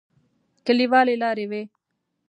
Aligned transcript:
کليوالي 0.65 1.15
لارې 1.21 1.45
وې. 1.51 1.61